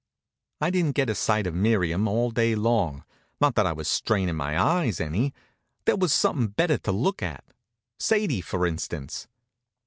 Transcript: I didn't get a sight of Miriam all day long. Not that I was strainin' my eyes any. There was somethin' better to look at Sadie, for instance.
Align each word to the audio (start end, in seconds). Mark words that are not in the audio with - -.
I 0.61 0.71
didn't 0.71 0.95
get 0.95 1.11
a 1.11 1.13
sight 1.13 1.45
of 1.45 1.53
Miriam 1.53 2.07
all 2.07 2.31
day 2.31 2.55
long. 2.55 3.03
Not 3.39 3.53
that 3.53 3.67
I 3.67 3.71
was 3.71 3.87
strainin' 3.87 4.35
my 4.35 4.59
eyes 4.59 4.99
any. 4.99 5.31
There 5.85 5.95
was 5.95 6.11
somethin' 6.11 6.47
better 6.47 6.79
to 6.79 6.91
look 6.91 7.21
at 7.21 7.43
Sadie, 7.99 8.41
for 8.41 8.65
instance. 8.65 9.27